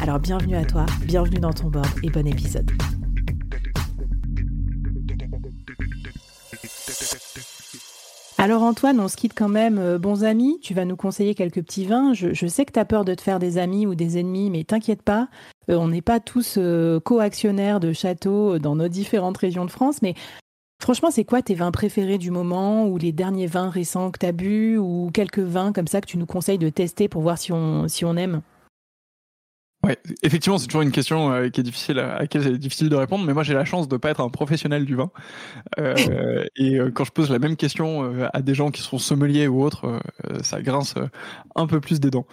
[0.00, 2.70] Alors bienvenue à toi, bienvenue dans ton board et bon épisode.
[8.36, 10.58] Alors Antoine, on se quitte quand même euh, bons amis.
[10.62, 12.12] Tu vas nous conseiller quelques petits vins.
[12.12, 14.64] Je, sais que tu as peur de te faire des amis ou des ennemis, mais
[14.64, 15.28] t'inquiète pas.
[15.70, 20.02] Euh, on n'est pas tous euh, co-actionnaires de châteaux dans nos différentes régions de France.
[20.02, 20.14] Mais
[20.82, 24.26] franchement, c'est quoi tes vins préférés du moment ou les derniers vins récents que tu
[24.26, 27.38] as bu ou quelques vins comme ça que tu nous conseilles de tester pour voir
[27.38, 28.42] si on, si on aime?
[29.84, 32.96] Ouais, effectivement, c'est toujours une question euh, qui est difficile à, laquelle c'est difficile de
[32.96, 33.24] répondre.
[33.26, 35.10] Mais moi, j'ai la chance de pas être un professionnel du vin.
[35.78, 39.46] Euh, et euh, quand je pose la même question à des gens qui sont sommeliers
[39.46, 40.00] ou autres,
[40.42, 40.94] ça grince
[41.54, 42.26] un peu plus des dents.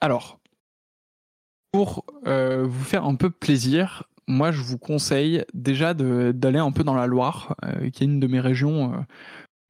[0.00, 0.40] alors,
[1.70, 6.94] pour vous faire un peu plaisir, moi, je vous conseille déjà d'aller un peu dans
[6.94, 7.54] la Loire,
[7.92, 9.04] qui est une de mes régions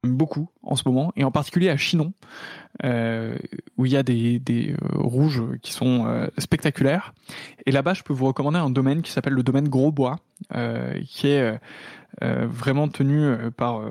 [0.02, 2.12] beaucoup en ce moment, et en particulier à Chinon,
[2.84, 3.36] euh,
[3.76, 7.14] où il y a des, des euh, rouges qui sont euh, spectaculaires.
[7.66, 10.18] Et là-bas, je peux vous recommander un domaine qui s'appelle le domaine Grosbois,
[11.06, 11.58] qui est
[12.20, 13.82] vraiment tenu par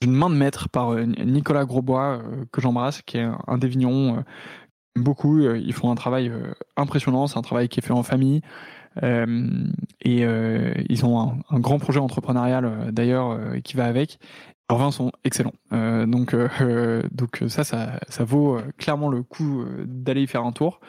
[0.00, 2.22] une main de maître par Nicolas Grosbois,
[2.52, 4.24] que j'embrasse, qui est un des vignerons
[4.96, 5.40] beaucoup.
[5.40, 6.32] Ils font un travail
[6.76, 8.40] impressionnant, c'est un travail qui est fait en famille.
[9.02, 10.24] Et
[10.88, 14.18] ils ont un, grand projet entrepreneurial d'ailleurs qui va avec
[14.70, 15.54] leurs vins sont excellents.
[15.72, 20.26] Euh, donc, euh, donc ça, ça, ça vaut euh, clairement le coup euh, d'aller y
[20.26, 20.80] faire un tour.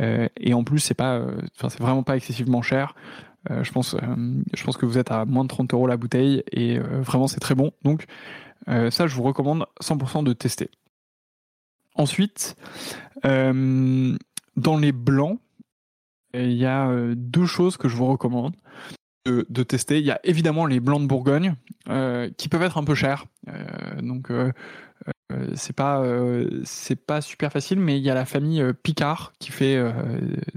[0.00, 1.24] Euh, et en plus, c'est pas,
[1.56, 2.94] enfin, c'est vraiment pas excessivement cher.
[3.50, 3.96] je pense,
[4.54, 7.40] je pense que vous êtes à moins de 30 euros la bouteille et vraiment c'est
[7.40, 7.72] très bon.
[7.82, 8.06] Donc
[8.66, 10.70] ça, je vous recommande 100% de tester.
[11.96, 12.56] Ensuite,
[13.24, 15.40] dans les blancs,
[16.34, 18.54] il y a deux choses que je vous recommande
[19.24, 19.98] de, tester.
[19.98, 21.54] Il y a évidemment les blancs de Bourgogne
[21.88, 23.26] euh, qui peuvent être un peu chers.
[23.48, 24.52] Euh, donc euh,
[25.54, 26.04] c'est pas
[26.64, 29.82] c'est pas super facile, mais il y a la famille Picard qui fait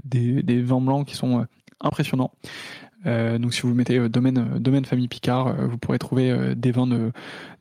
[0.04, 1.46] des, des, vins blancs qui sont
[1.80, 2.32] impressionnants.
[3.06, 7.12] Donc si vous mettez domaine domaine famille Picard, vous pourrez trouver des vins de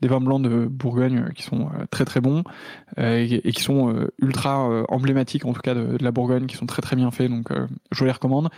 [0.02, 2.44] des vins blancs de Bourgogne qui sont très très bons
[2.98, 6.96] et, qui sont ultra emblématiques en tout cas de, la Bourgogne, qui sont très très
[6.96, 7.30] bien faits.
[7.30, 7.50] Donc
[7.92, 8.50] je les recommande.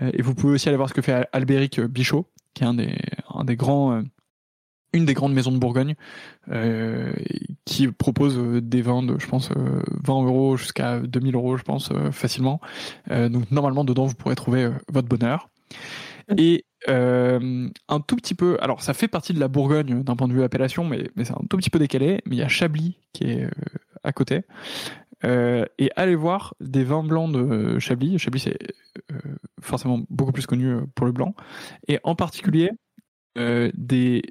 [0.00, 2.74] Euh, et vous pouvez aussi aller voir ce que fait Albéric Bichot, qui est un
[2.74, 2.96] des,
[3.32, 4.02] un des grands, euh,
[4.92, 5.94] une des grandes maisons de Bourgogne,
[6.50, 7.12] euh,
[7.64, 12.60] qui propose des vins de, je pense, 20 euros jusqu'à 2000 euros, je pense, facilement.
[13.08, 15.48] donc normalement, dedans, vous pourrez trouver votre bonheur.
[16.36, 20.32] Et un tout petit peu, alors ça fait partie de la Bourgogne d'un point de
[20.32, 22.20] vue appellation, mais, c'est un tout petit peu décalé.
[22.26, 23.48] Mais il y a Chablis qui est
[24.02, 24.42] à côté,
[25.24, 28.18] euh, et allez voir des vins blancs de Chablis.
[28.18, 28.58] Chablis, c'est
[29.12, 29.18] euh,
[29.60, 31.34] forcément beaucoup plus connu euh, pour le blanc.
[31.88, 32.70] Et en particulier,
[33.36, 34.22] des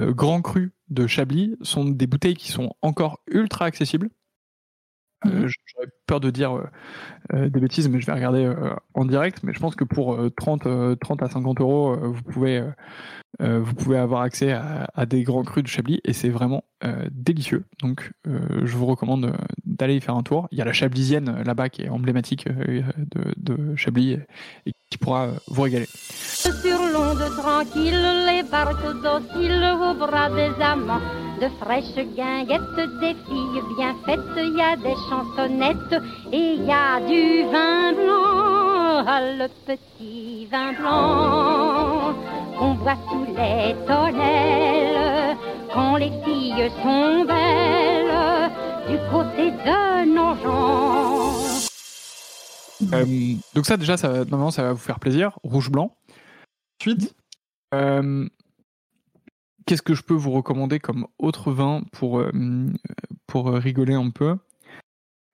[0.00, 4.08] grands crus de Chablis sont des bouteilles qui sont encore ultra accessibles.
[5.24, 5.46] Mmh.
[5.66, 6.62] J'aurais peur de dire
[7.32, 8.52] des bêtises, mais je vais regarder
[8.94, 9.42] en direct.
[9.42, 12.64] Mais je pense que pour 30, 30 à 50 euros, vous pouvez
[13.40, 17.06] euh, vous pouvez avoir accès à, des grands crus de Chablis et c'est vraiment euh,
[17.10, 17.64] délicieux.
[17.80, 20.48] Donc euh, je vous recommande d'aller y faire un tour.
[20.50, 24.18] Il y a la Chablisienne là-bas qui est emblématique de, Chablis
[24.66, 25.86] et, qui pourra vous régaler.
[25.86, 26.52] Sur
[26.92, 31.00] l'onde tranquille, les barques dociles au bras des amants,
[31.40, 36.02] de fraîches guinguettes, des filles bien faites, il y a des chansonnettes
[36.32, 42.14] et il y a du vin blanc, ah, le petit vin blanc
[42.58, 45.36] qu'on voit sous les tonnelles
[45.72, 48.50] quand les filles sont belles
[48.88, 51.70] du côté de nos gens.
[52.92, 55.38] Euh, donc ça déjà, ça, normalement, ça va vous faire plaisir.
[55.42, 55.94] Rouge-blanc.
[56.80, 57.14] Ensuite,
[57.74, 58.26] euh,
[59.66, 62.30] qu'est-ce que je peux vous recommander comme autre vin pour, euh,
[63.26, 64.36] pour rigoler un peu?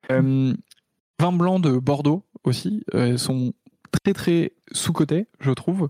[0.09, 2.83] Vins blancs de Bordeaux aussi
[3.17, 3.53] sont
[3.91, 5.89] très très sous-cotés, je trouve.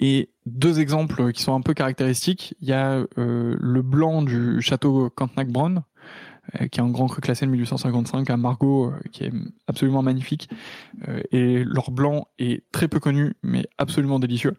[0.00, 2.54] et deux exemples qui sont un peu caractéristiques.
[2.60, 5.84] Il y a le blanc du château Cantenac-Bronn,
[6.60, 9.32] euh, qui est un grand cru classé de 1855 à euh, qui est
[9.68, 10.50] absolument magnifique.
[11.08, 14.56] Euh, et leur blanc est très peu connu, mais absolument délicieux.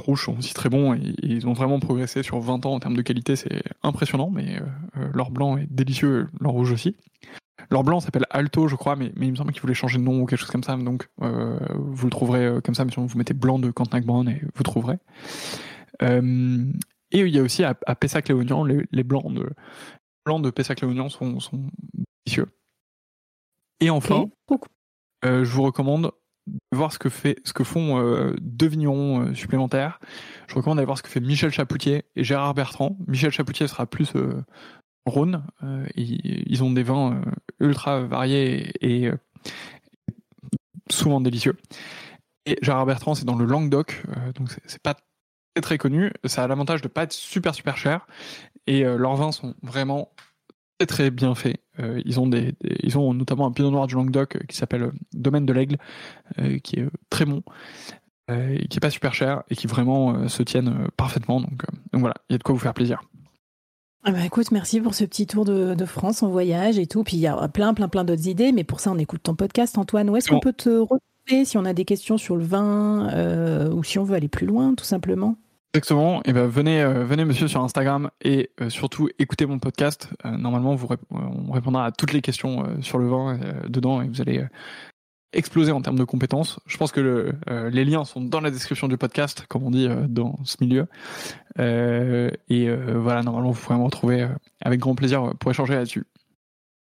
[0.00, 2.96] Rouges sont aussi très bons et, ils ont vraiment progressé sur 20 ans en termes
[2.96, 4.60] de qualité, c'est impressionnant, mais
[5.14, 6.96] leur blanc est délicieux, leur rouge aussi.
[7.70, 10.04] Leur blanc s'appelle Alto, je crois, mais, mais il me semble qu'ils voulaient changer de
[10.04, 13.18] nom ou quelque chose comme ça, donc vous le trouverez comme ça, mais sinon vous
[13.18, 14.98] mettez blanc de Cantenac Brown et vous trouverez.
[16.00, 16.06] et
[17.12, 19.50] il y a aussi à, Pessac-Léognan les, les, blancs de
[20.26, 21.70] blancs de Pessac-Léognan sont, sont
[22.24, 22.48] délicieux.
[23.80, 24.26] Et enfin,
[25.24, 26.12] euh, je vous recommande
[26.72, 30.00] voir ce que, fait, ce que font euh, deux vignerons euh, supplémentaires.
[30.48, 32.96] Je recommande d'aller voir ce que fait Michel Chapoutier et Gérard Bertrand.
[33.06, 34.12] Michel Chapoutier sera plus
[35.06, 35.44] Rhône.
[35.94, 37.20] ils ont des vins
[37.60, 39.08] ultra variés et,
[40.90, 41.56] souvent délicieux.
[42.44, 44.02] Et Gérard Bertrand, c'est dans le Languedoc,
[44.34, 44.96] donc c'est pas
[45.54, 46.12] très très connu.
[46.24, 48.06] Ça a l'avantage de pas être super super cher
[48.66, 50.12] et euh, leurs vins sont vraiment
[50.78, 51.60] très très bien faits.
[51.80, 54.90] Euh, ils ont des, ils ont notamment un pinot noir du Languedoc euh, qui s'appelle
[55.12, 55.76] Domaine de l'Aigle,
[56.62, 57.42] qui est très bon,
[58.28, 61.40] et qui est pas super cher et qui vraiment se tiennent parfaitement.
[61.40, 61.62] Donc,
[61.92, 63.02] donc voilà, il y a de quoi vous faire plaisir.
[64.04, 67.02] Ah bah écoute, merci pour ce petit tour de, de, France en voyage et tout.
[67.02, 69.34] Puis il y a plein, plein, plein d'autres idées, mais pour ça, on écoute ton
[69.34, 70.10] podcast, Antoine.
[70.10, 73.82] Où est-ce qu'on peut te retrouver si on a des questions sur le vin ou
[73.82, 75.36] si on veut aller plus loin, tout simplement?
[75.76, 76.22] Exactement.
[76.24, 80.08] Et ben venez, euh, venez monsieur sur Instagram et euh, surtout écoutez mon podcast.
[80.24, 83.38] Euh, normalement, vous on répondra à toutes les questions sur le vin
[83.68, 84.42] dedans et vous allez
[85.34, 86.60] exploser en termes de compétences.
[86.64, 87.34] Je pense que le,
[87.68, 90.86] les liens sont dans la description du podcast, comme on dit dans ce milieu.
[91.58, 94.26] et voilà, normalement, vous pourrez me retrouver
[94.62, 96.06] avec grand plaisir pour échanger là-dessus.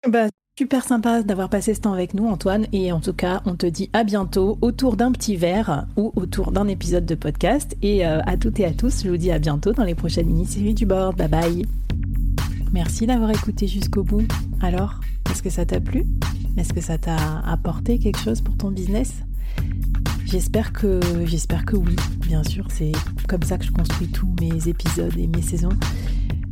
[0.07, 0.27] Bah,
[0.59, 2.65] Super sympa d'avoir passé ce temps avec nous, Antoine.
[2.73, 6.51] Et en tout cas, on te dit à bientôt autour d'un petit verre ou autour
[6.51, 7.77] d'un épisode de podcast.
[7.83, 10.25] Et euh, à toutes et à tous, je vous dis à bientôt dans les prochaines
[10.25, 11.15] mini-séries du board.
[11.15, 11.65] Bye bye.
[12.73, 14.27] Merci d'avoir écouté jusqu'au bout.
[14.59, 14.99] Alors,
[15.29, 16.07] est-ce que ça t'a plu?
[16.57, 19.13] Est-ce que ça t'a apporté quelque chose pour ton business?
[20.25, 22.65] J'espère que, j'espère que oui, bien sûr.
[22.69, 22.93] C'est
[23.29, 25.77] comme ça que je construis tous mes épisodes et mes saisons.